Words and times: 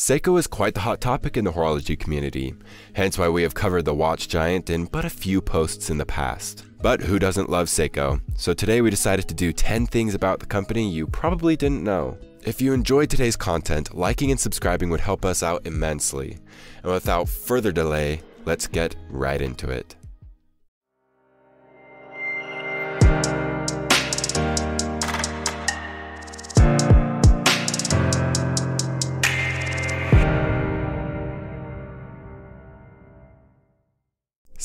Seiko 0.00 0.38
is 0.38 0.46
quite 0.46 0.72
the 0.72 0.80
hot 0.80 0.98
topic 0.98 1.36
in 1.36 1.44
the 1.44 1.52
horology 1.52 1.96
community, 1.96 2.54
hence 2.94 3.18
why 3.18 3.28
we 3.28 3.42
have 3.42 3.52
covered 3.52 3.84
the 3.84 3.94
watch 3.94 4.28
giant 4.28 4.70
in 4.70 4.86
but 4.86 5.04
a 5.04 5.10
few 5.10 5.42
posts 5.42 5.90
in 5.90 5.98
the 5.98 6.06
past. 6.06 6.64
But 6.80 7.02
who 7.02 7.18
doesn't 7.18 7.50
love 7.50 7.66
Seiko? 7.66 8.22
So 8.34 8.54
today 8.54 8.80
we 8.80 8.88
decided 8.88 9.28
to 9.28 9.34
do 9.34 9.52
10 9.52 9.88
things 9.88 10.14
about 10.14 10.40
the 10.40 10.46
company 10.46 10.88
you 10.88 11.06
probably 11.06 11.54
didn't 11.54 11.84
know. 11.84 12.16
If 12.46 12.62
you 12.62 12.72
enjoyed 12.72 13.10
today's 13.10 13.36
content, 13.36 13.94
liking 13.94 14.30
and 14.30 14.40
subscribing 14.40 14.88
would 14.88 15.00
help 15.00 15.26
us 15.26 15.42
out 15.42 15.66
immensely. 15.66 16.38
And 16.82 16.92
without 16.92 17.28
further 17.28 17.70
delay, 17.70 18.22
let's 18.46 18.66
get 18.66 18.96
right 19.10 19.42
into 19.42 19.68
it. 19.68 19.96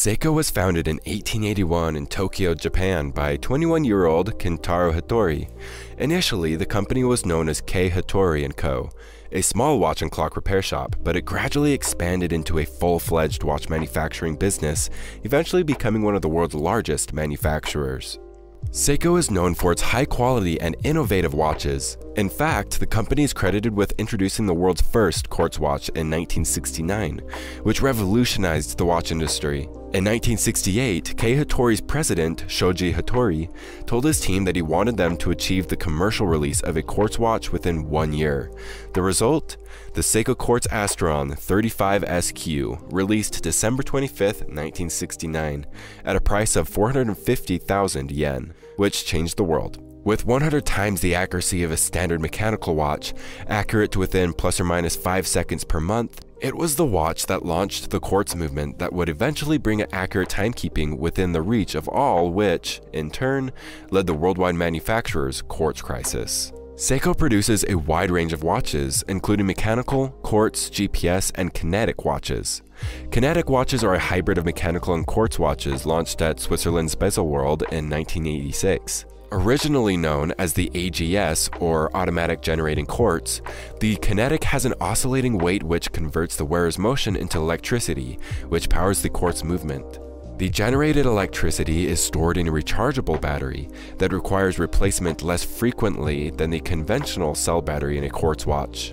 Seiko 0.00 0.32
was 0.32 0.48
founded 0.48 0.88
in 0.88 0.96
1881 1.04 1.94
in 1.94 2.06
Tokyo, 2.06 2.54
Japan 2.54 3.10
by 3.10 3.36
21-year-old 3.36 4.38
Kentaro 4.38 4.98
Hattori. 4.98 5.50
Initially, 5.98 6.56
the 6.56 6.64
company 6.64 7.04
was 7.04 7.26
known 7.26 7.50
as 7.50 7.60
K 7.60 7.90
Hattori 7.90 8.50
& 8.54 8.56
Co., 8.56 8.88
a 9.30 9.42
small 9.42 9.78
watch 9.78 10.00
and 10.00 10.10
clock 10.10 10.36
repair 10.36 10.62
shop, 10.62 10.96
but 11.04 11.16
it 11.16 11.26
gradually 11.26 11.74
expanded 11.74 12.32
into 12.32 12.60
a 12.60 12.64
full-fledged 12.64 13.44
watch 13.44 13.68
manufacturing 13.68 14.36
business, 14.36 14.88
eventually 15.24 15.62
becoming 15.62 16.00
one 16.00 16.14
of 16.14 16.22
the 16.22 16.30
world's 16.30 16.54
largest 16.54 17.12
manufacturers. 17.12 18.18
Seiko 18.70 19.18
is 19.18 19.30
known 19.30 19.54
for 19.54 19.70
its 19.70 19.82
high 19.82 20.06
quality 20.06 20.58
and 20.62 20.76
innovative 20.82 21.34
watches. 21.34 21.98
In 22.16 22.28
fact, 22.28 22.80
the 22.80 22.86
company 22.86 23.22
is 23.22 23.32
credited 23.32 23.76
with 23.76 23.94
introducing 23.96 24.46
the 24.46 24.54
world's 24.54 24.82
first 24.82 25.30
quartz 25.30 25.60
watch 25.60 25.88
in 25.90 26.10
1969, 26.10 27.20
which 27.62 27.80
revolutionized 27.80 28.76
the 28.76 28.84
watch 28.84 29.12
industry. 29.12 29.62
In 29.92 30.04
1968, 30.04 31.14
K 31.16 31.36
Hattori's 31.36 31.80
president, 31.80 32.44
Shoji 32.48 32.92
Hattori, 32.92 33.48
told 33.86 34.04
his 34.04 34.20
team 34.20 34.44
that 34.44 34.56
he 34.56 34.62
wanted 34.62 34.96
them 34.96 35.16
to 35.18 35.30
achieve 35.30 35.68
the 35.68 35.76
commercial 35.76 36.26
release 36.26 36.60
of 36.62 36.76
a 36.76 36.82
quartz 36.82 37.16
watch 37.16 37.52
within 37.52 37.88
one 37.88 38.12
year. 38.12 38.50
The 38.92 39.02
result? 39.02 39.56
The 39.94 40.00
Seiko 40.00 40.36
Quartz 40.36 40.66
Astron 40.66 41.32
35SQ, 41.38 42.92
released 42.92 43.42
December 43.42 43.84
25, 43.84 44.40
1969, 44.42 45.66
at 46.04 46.16
a 46.16 46.20
price 46.20 46.56
of 46.56 46.68
450,000 46.68 48.10
yen, 48.10 48.52
which 48.76 49.04
changed 49.04 49.36
the 49.36 49.44
world. 49.44 49.89
With 50.02 50.24
100 50.24 50.64
times 50.64 51.02
the 51.02 51.14
accuracy 51.14 51.62
of 51.62 51.70
a 51.70 51.76
standard 51.76 52.22
mechanical 52.22 52.74
watch, 52.74 53.12
accurate 53.48 53.92
to 53.92 53.98
within 53.98 54.32
plus 54.32 54.58
or 54.58 54.64
minus 54.64 54.96
5 54.96 55.26
seconds 55.26 55.62
per 55.62 55.78
month, 55.78 56.24
it 56.40 56.56
was 56.56 56.76
the 56.76 56.86
watch 56.86 57.26
that 57.26 57.44
launched 57.44 57.90
the 57.90 58.00
quartz 58.00 58.34
movement 58.34 58.78
that 58.78 58.94
would 58.94 59.10
eventually 59.10 59.58
bring 59.58 59.82
accurate 59.92 60.30
timekeeping 60.30 60.96
within 60.98 61.32
the 61.32 61.42
reach 61.42 61.74
of 61.74 61.86
all, 61.86 62.30
which, 62.30 62.80
in 62.94 63.10
turn, 63.10 63.52
led 63.90 64.06
the 64.06 64.14
worldwide 64.14 64.54
manufacturer's 64.54 65.42
quartz 65.42 65.82
crisis. 65.82 66.50
Seiko 66.76 67.14
produces 67.14 67.62
a 67.68 67.74
wide 67.74 68.10
range 68.10 68.32
of 68.32 68.42
watches, 68.42 69.04
including 69.06 69.46
mechanical, 69.46 70.08
quartz, 70.22 70.70
GPS, 70.70 71.30
and 71.34 71.52
kinetic 71.52 72.06
watches. 72.06 72.62
Kinetic 73.10 73.50
watches 73.50 73.84
are 73.84 73.92
a 73.92 73.98
hybrid 73.98 74.38
of 74.38 74.46
mechanical 74.46 74.94
and 74.94 75.06
quartz 75.06 75.38
watches 75.38 75.84
launched 75.84 76.22
at 76.22 76.40
Switzerland's 76.40 76.94
Baselworld 76.94 77.60
in 77.70 77.90
1986. 77.90 79.04
Originally 79.32 79.96
known 79.96 80.32
as 80.38 80.54
the 80.54 80.68
AGS, 80.70 81.62
or 81.62 81.94
Automatic 81.96 82.42
Generating 82.42 82.84
Quartz, 82.84 83.40
the 83.78 83.94
Kinetic 83.96 84.42
has 84.42 84.64
an 84.64 84.74
oscillating 84.80 85.38
weight 85.38 85.62
which 85.62 85.92
converts 85.92 86.34
the 86.34 86.44
wearer's 86.44 86.78
motion 86.78 87.14
into 87.14 87.38
electricity, 87.38 88.18
which 88.48 88.68
powers 88.68 89.02
the 89.02 89.08
quartz 89.08 89.44
movement. 89.44 90.00
The 90.38 90.48
generated 90.48 91.06
electricity 91.06 91.86
is 91.86 92.02
stored 92.02 92.38
in 92.38 92.48
a 92.48 92.52
rechargeable 92.52 93.20
battery 93.20 93.68
that 93.98 94.12
requires 94.12 94.58
replacement 94.58 95.22
less 95.22 95.44
frequently 95.44 96.30
than 96.30 96.50
the 96.50 96.60
conventional 96.60 97.36
cell 97.36 97.62
battery 97.62 97.98
in 97.98 98.04
a 98.04 98.10
quartz 98.10 98.46
watch. 98.46 98.92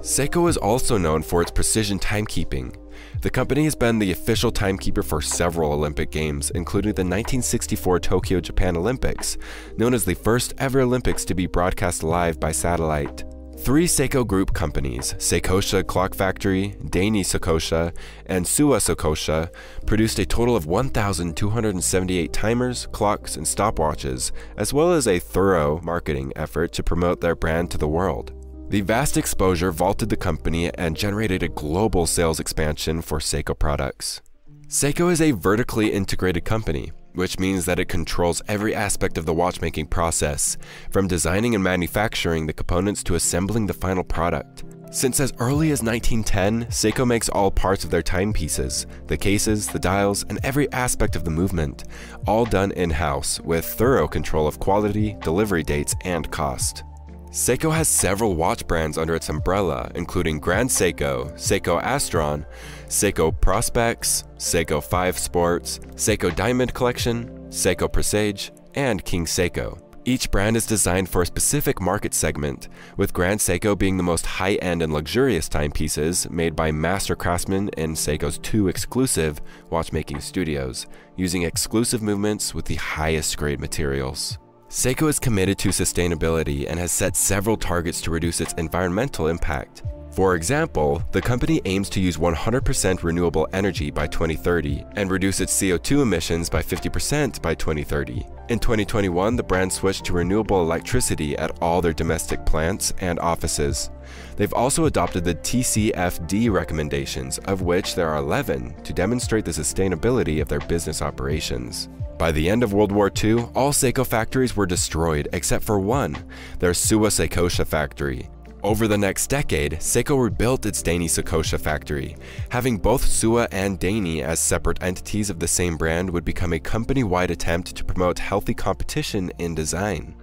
Seiko 0.00 0.48
is 0.48 0.56
also 0.56 0.98
known 0.98 1.22
for 1.22 1.42
its 1.42 1.50
precision 1.52 2.00
timekeeping, 2.00 2.74
the 3.22 3.30
company 3.30 3.64
has 3.64 3.74
been 3.74 3.98
the 3.98 4.12
official 4.12 4.50
timekeeper 4.50 5.02
for 5.02 5.20
several 5.20 5.72
Olympic 5.72 6.10
Games, 6.10 6.50
including 6.50 6.94
the 6.94 7.02
1964 7.02 8.00
Tokyo 8.00 8.40
Japan 8.40 8.76
Olympics, 8.76 9.36
known 9.76 9.94
as 9.94 10.04
the 10.04 10.14
first 10.14 10.54
ever 10.58 10.80
Olympics 10.80 11.24
to 11.24 11.34
be 11.34 11.46
broadcast 11.46 12.02
live 12.02 12.38
by 12.38 12.52
satellite. 12.52 13.24
Three 13.58 13.86
Seiko 13.86 14.24
Group 14.24 14.52
companies, 14.52 15.14
Seikosha 15.14 15.84
Clock 15.84 16.14
Factory, 16.14 16.76
Daini 16.84 17.22
Seikosha, 17.22 17.96
and 18.26 18.44
Suwa 18.44 18.76
Seikosha, 18.78 19.50
produced 19.86 20.18
a 20.18 20.26
total 20.26 20.54
of 20.54 20.66
1,278 20.66 22.32
timers, 22.32 22.86
clocks, 22.92 23.36
and 23.36 23.46
stopwatches, 23.46 24.30
as 24.56 24.72
well 24.72 24.92
as 24.92 25.08
a 25.08 25.18
thorough 25.18 25.80
marketing 25.82 26.32
effort 26.36 26.70
to 26.72 26.82
promote 26.82 27.20
their 27.20 27.34
brand 27.34 27.70
to 27.70 27.78
the 27.78 27.88
world. 27.88 28.35
The 28.68 28.80
vast 28.80 29.16
exposure 29.16 29.70
vaulted 29.70 30.08
the 30.08 30.16
company 30.16 30.74
and 30.74 30.96
generated 30.96 31.44
a 31.44 31.48
global 31.48 32.04
sales 32.04 32.40
expansion 32.40 33.00
for 33.00 33.20
Seiko 33.20 33.56
products. 33.56 34.22
Seiko 34.66 35.08
is 35.12 35.20
a 35.20 35.30
vertically 35.30 35.92
integrated 35.92 36.44
company, 36.44 36.90
which 37.14 37.38
means 37.38 37.64
that 37.66 37.78
it 37.78 37.88
controls 37.88 38.42
every 38.48 38.74
aspect 38.74 39.18
of 39.18 39.24
the 39.24 39.32
watchmaking 39.32 39.86
process, 39.86 40.56
from 40.90 41.06
designing 41.06 41.54
and 41.54 41.62
manufacturing 41.62 42.46
the 42.46 42.52
components 42.52 43.04
to 43.04 43.14
assembling 43.14 43.66
the 43.66 43.72
final 43.72 44.02
product. 44.02 44.64
Since 44.90 45.20
as 45.20 45.32
early 45.38 45.70
as 45.70 45.84
1910, 45.84 46.64
Seiko 46.68 47.06
makes 47.06 47.28
all 47.28 47.52
parts 47.52 47.84
of 47.84 47.92
their 47.92 48.02
timepieces, 48.02 48.88
the 49.06 49.16
cases, 49.16 49.68
the 49.68 49.78
dials, 49.78 50.24
and 50.24 50.40
every 50.42 50.70
aspect 50.72 51.14
of 51.14 51.24
the 51.24 51.30
movement, 51.30 51.84
all 52.26 52.44
done 52.44 52.72
in-house 52.72 53.40
with 53.42 53.64
thorough 53.64 54.08
control 54.08 54.48
of 54.48 54.58
quality, 54.58 55.16
delivery 55.22 55.62
dates, 55.62 55.94
and 56.00 56.28
cost. 56.32 56.82
Seiko 57.30 57.74
has 57.74 57.88
several 57.88 58.34
watch 58.34 58.66
brands 58.66 58.96
under 58.96 59.14
its 59.14 59.28
umbrella, 59.28 59.90
including 59.94 60.40
Grand 60.40 60.70
Seiko, 60.70 61.32
Seiko 61.34 61.82
Astron, 61.82 62.46
Seiko 62.86 63.30
Prospex, 63.30 64.24
Seiko 64.36 64.82
5 64.82 65.18
Sports, 65.18 65.78
Seiko 65.96 66.34
Diamond 66.34 66.72
Collection, 66.72 67.28
Seiko 67.48 67.92
Presage, 67.92 68.52
and 68.74 69.04
King 69.04 69.26
Seiko. 69.26 69.82
Each 70.06 70.30
brand 70.30 70.56
is 70.56 70.66
designed 70.66 71.08
for 71.08 71.22
a 71.22 71.26
specific 71.26 71.80
market 71.80 72.14
segment, 72.14 72.68
with 72.96 73.12
Grand 73.12 73.40
Seiko 73.40 73.76
being 73.76 73.96
the 73.96 74.04
most 74.04 74.24
high-end 74.24 74.80
and 74.80 74.92
luxurious 74.92 75.48
timepieces 75.48 76.30
made 76.30 76.54
by 76.54 76.70
master 76.70 77.16
craftsmen 77.16 77.68
in 77.76 77.94
Seiko's 77.94 78.38
two 78.38 78.68
exclusive 78.68 79.42
watchmaking 79.68 80.20
studios, 80.20 80.86
using 81.16 81.42
exclusive 81.42 82.02
movements 82.02 82.54
with 82.54 82.66
the 82.66 82.76
highest 82.76 83.36
grade 83.36 83.58
materials. 83.58 84.38
Seiko 84.68 85.08
is 85.08 85.20
committed 85.20 85.58
to 85.58 85.68
sustainability 85.68 86.68
and 86.68 86.78
has 86.78 86.90
set 86.90 87.14
several 87.14 87.56
targets 87.56 88.00
to 88.00 88.10
reduce 88.10 88.40
its 88.40 88.52
environmental 88.54 89.28
impact. 89.28 89.84
For 90.10 90.34
example, 90.34 91.04
the 91.12 91.22
company 91.22 91.60
aims 91.66 91.88
to 91.90 92.00
use 92.00 92.16
100% 92.16 93.02
renewable 93.04 93.46
energy 93.52 93.92
by 93.92 94.08
2030 94.08 94.84
and 94.96 95.08
reduce 95.08 95.40
its 95.40 95.56
CO2 95.56 96.02
emissions 96.02 96.50
by 96.50 96.62
50% 96.62 97.40
by 97.40 97.54
2030. 97.54 98.26
In 98.48 98.60
2021, 98.60 99.34
the 99.34 99.42
brand 99.42 99.72
switched 99.72 100.04
to 100.04 100.12
renewable 100.12 100.62
electricity 100.62 101.36
at 101.36 101.50
all 101.60 101.82
their 101.82 101.92
domestic 101.92 102.46
plants 102.46 102.92
and 103.00 103.18
offices. 103.18 103.90
They've 104.36 104.52
also 104.52 104.84
adopted 104.84 105.24
the 105.24 105.34
TCFD 105.34 106.52
recommendations, 106.52 107.38
of 107.38 107.62
which 107.62 107.96
there 107.96 108.08
are 108.08 108.18
11, 108.18 108.82
to 108.84 108.92
demonstrate 108.92 109.44
the 109.44 109.50
sustainability 109.50 110.40
of 110.40 110.46
their 110.46 110.60
business 110.60 111.02
operations. 111.02 111.88
By 112.18 112.30
the 112.30 112.48
end 112.48 112.62
of 112.62 112.72
World 112.72 112.92
War 112.92 113.10
II, 113.10 113.48
all 113.56 113.72
Seiko 113.72 114.06
factories 114.06 114.56
were 114.56 114.64
destroyed 114.64 115.28
except 115.32 115.64
for 115.64 115.80
one, 115.80 116.16
their 116.60 116.70
Suwa 116.70 117.08
Seikosha 117.08 117.66
factory. 117.66 118.28
Over 118.66 118.88
the 118.88 118.98
next 118.98 119.28
decade, 119.28 119.74
Seiko 119.74 120.20
rebuilt 120.20 120.66
its 120.66 120.82
Daini 120.82 121.04
Seikosha 121.04 121.60
factory. 121.60 122.16
Having 122.48 122.78
both 122.78 123.04
Suwa 123.04 123.46
and 123.52 123.78
Daini 123.78 124.22
as 124.22 124.40
separate 124.40 124.82
entities 124.82 125.30
of 125.30 125.38
the 125.38 125.46
same 125.46 125.76
brand 125.76 126.10
would 126.10 126.24
become 126.24 126.52
a 126.52 126.58
company-wide 126.58 127.30
attempt 127.30 127.76
to 127.76 127.84
promote 127.84 128.18
healthy 128.18 128.54
competition 128.54 129.30
in 129.38 129.54
design. 129.54 130.16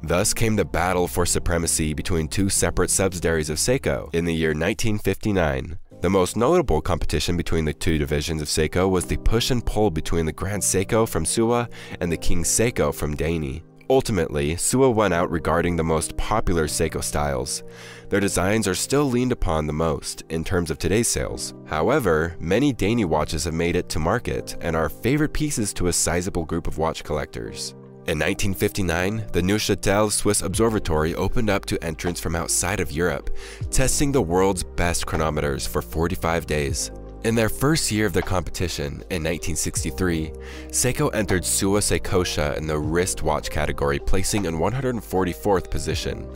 Thus 0.00 0.32
came 0.32 0.54
the 0.54 0.64
battle 0.64 1.08
for 1.08 1.26
supremacy 1.26 1.92
between 1.92 2.28
two 2.28 2.48
separate 2.48 2.90
subsidiaries 2.90 3.50
of 3.50 3.56
Seiko 3.56 4.14
in 4.14 4.26
the 4.26 4.34
year 4.34 4.50
1959. 4.50 5.76
The 6.00 6.08
most 6.08 6.36
notable 6.36 6.80
competition 6.80 7.36
between 7.36 7.64
the 7.64 7.74
two 7.74 7.98
divisions 7.98 8.40
of 8.40 8.46
Seiko 8.46 8.88
was 8.88 9.06
the 9.06 9.16
push 9.16 9.50
and 9.50 9.66
pull 9.66 9.90
between 9.90 10.24
the 10.24 10.32
Grand 10.32 10.62
Seiko 10.62 11.08
from 11.08 11.24
Suwa 11.24 11.68
and 12.00 12.12
the 12.12 12.16
King 12.16 12.44
Seiko 12.44 12.94
from 12.94 13.16
Daini. 13.16 13.62
Ultimately, 13.90 14.54
Suwa 14.54 14.92
won 14.92 15.14
out 15.14 15.30
regarding 15.30 15.76
the 15.76 15.84
most 15.84 16.14
popular 16.18 16.66
Seiko 16.66 17.02
styles. 17.02 17.62
Their 18.10 18.20
designs 18.20 18.68
are 18.68 18.74
still 18.74 19.04
leaned 19.04 19.32
upon 19.32 19.66
the 19.66 19.72
most 19.72 20.24
in 20.28 20.44
terms 20.44 20.70
of 20.70 20.78
today's 20.78 21.08
sales. 21.08 21.54
However, 21.66 22.36
many 22.38 22.74
Daini 22.74 23.06
watches 23.06 23.44
have 23.44 23.54
made 23.54 23.76
it 23.76 23.88
to 23.90 23.98
market 23.98 24.56
and 24.60 24.76
are 24.76 24.90
favorite 24.90 25.32
pieces 25.32 25.72
to 25.74 25.86
a 25.86 25.92
sizable 25.92 26.44
group 26.44 26.66
of 26.66 26.76
watch 26.76 27.02
collectors. 27.02 27.74
In 28.08 28.18
1959, 28.18 29.26
the 29.32 29.40
Neuchâtel 29.40 30.10
Swiss 30.10 30.42
Observatory 30.42 31.14
opened 31.14 31.48
up 31.48 31.64
to 31.66 31.82
entrants 31.82 32.20
from 32.20 32.34
outside 32.34 32.80
of 32.80 32.92
Europe, 32.92 33.30
testing 33.70 34.12
the 34.12 34.22
world's 34.22 34.64
best 34.64 35.06
chronometers 35.06 35.66
for 35.66 35.82
45 35.82 36.46
days. 36.46 36.90
In 37.24 37.34
their 37.34 37.48
first 37.48 37.90
year 37.90 38.06
of 38.06 38.12
their 38.12 38.22
competition, 38.22 39.02
in 39.10 39.24
1963, 39.24 40.30
Seiko 40.68 41.12
entered 41.12 41.42
Suwa 41.42 41.80
Seikosha 41.80 42.56
in 42.56 42.68
the 42.68 42.78
wristwatch 42.78 43.50
category, 43.50 43.98
placing 43.98 44.44
in 44.44 44.54
144th 44.54 45.68
position. 45.68 46.28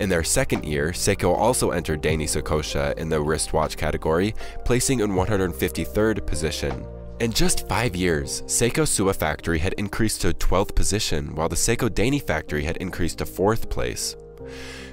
In 0.00 0.10
their 0.10 0.22
second 0.22 0.66
year, 0.66 0.90
Seiko 0.90 1.34
also 1.34 1.70
entered 1.70 2.02
Daini 2.02 2.24
Seikosha 2.24 2.96
in 2.98 3.08
the 3.08 3.18
wristwatch 3.18 3.78
category, 3.78 4.34
placing 4.66 5.00
in 5.00 5.12
153rd 5.12 6.26
position. 6.26 6.86
In 7.20 7.32
just 7.32 7.66
five 7.66 7.96
years, 7.96 8.42
Seiko 8.42 8.84
Suwa 8.84 9.16
factory 9.16 9.58
had 9.58 9.72
increased 9.72 10.20
to 10.20 10.34
12th 10.34 10.74
position, 10.74 11.34
while 11.36 11.48
the 11.48 11.56
Seiko 11.56 11.88
Daini 11.88 12.22
factory 12.22 12.64
had 12.64 12.76
increased 12.76 13.18
to 13.18 13.24
4th 13.24 13.70
place. 13.70 14.14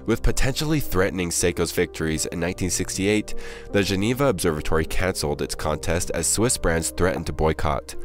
With 0.06 0.22
potentially 0.22 0.80
threatening 0.80 1.30
Seiko's 1.30 1.72
victories 1.72 2.26
in 2.26 2.40
1968, 2.40 3.34
the 3.72 3.84
Geneva 3.84 4.28
Observatory 4.28 4.86
cancelled 4.86 5.42
its 5.42 5.56
contest 5.56 6.12
as 6.12 6.28
Swiss 6.28 6.58
brands 6.58 6.92
threatened 6.92 7.26
to 7.28 7.34
boycott. 7.34 7.96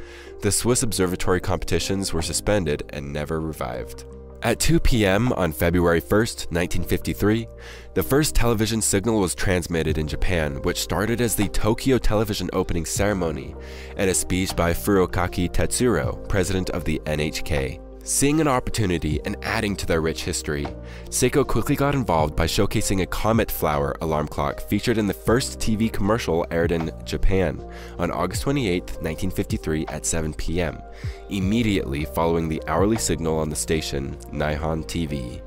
The 0.41 0.51
Swiss 0.51 0.83
Observatory 0.83 1.41
competitions 1.41 2.15
were 2.15 2.23
suspended 2.23 2.85
and 2.91 3.13
never 3.13 3.41
revived. 3.41 4.07
At 4.43 4.59
2 4.59 4.81
p.m. 4.81 5.35
on 5.35 5.53
February 5.53 6.01
1, 6.01 6.09
1953, 6.09 7.47
the 7.93 8.03
first 8.03 8.35
television 8.35 8.81
signal 8.81 9.21
was 9.21 9.35
transmitted 9.35 9.99
in 9.99 10.09
Japan, 10.09 10.63
which 10.63 10.81
started 10.81 11.21
as 11.21 11.37
the 11.37 11.49
Tokyo 11.49 11.99
television 11.99 12.49
opening 12.55 12.87
ceremony 12.87 13.55
and 13.99 14.09
a 14.09 14.15
speech 14.15 14.57
by 14.57 14.73
Furukaki 14.73 15.51
Tetsuro, 15.51 16.27
president 16.31 16.71
of 16.71 16.85
the 16.85 16.99
NHK. 17.05 17.90
Seeing 18.11 18.41
an 18.41 18.49
opportunity 18.49 19.21
and 19.25 19.37
adding 19.43 19.77
to 19.77 19.87
their 19.87 20.01
rich 20.01 20.25
history, 20.25 20.67
Seiko 21.11 21.47
quickly 21.47 21.77
got 21.77 21.95
involved 21.95 22.35
by 22.35 22.45
showcasing 22.45 23.03
a 23.03 23.07
comet 23.07 23.49
flower 23.49 23.95
alarm 24.01 24.27
clock 24.27 24.61
featured 24.63 24.99
in 24.99 25.07
the 25.07 25.15
first 25.15 25.61
TV 25.61 25.93
commercial 25.93 26.45
aired 26.51 26.73
in 26.73 26.91
Japan 27.05 27.65
on 28.01 28.11
August 28.11 28.43
28, 28.43 28.83
1953 28.83 29.87
at 29.87 30.05
7 30.05 30.35
p.m., 30.35 30.83
immediately 31.29 32.05
following 32.05 32.49
the 32.49 32.61
hourly 32.67 32.99
signal 32.99 33.39
on 33.39 33.49
the 33.49 33.55
station 33.55 34.17
Nihon 34.33 34.85
TV. 34.87 35.41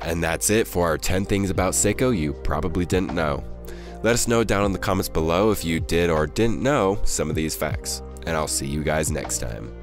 And 0.00 0.24
that's 0.24 0.48
it 0.48 0.66
for 0.66 0.86
our 0.86 0.96
10 0.96 1.26
things 1.26 1.50
about 1.50 1.74
Seiko 1.74 2.16
you 2.16 2.32
probably 2.32 2.86
didn't 2.86 3.12
know. 3.12 3.44
Let 4.02 4.14
us 4.14 4.26
know 4.26 4.44
down 4.44 4.64
in 4.64 4.72
the 4.72 4.78
comments 4.78 5.10
below 5.10 5.50
if 5.50 5.62
you 5.62 5.78
did 5.78 6.08
or 6.08 6.26
didn't 6.26 6.62
know 6.62 7.00
some 7.04 7.28
of 7.28 7.36
these 7.36 7.54
facts, 7.54 8.00
and 8.26 8.34
I'll 8.34 8.48
see 8.48 8.66
you 8.66 8.82
guys 8.82 9.10
next 9.10 9.40
time. 9.40 9.74